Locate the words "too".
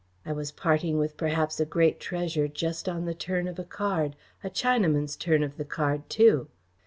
6.09-6.47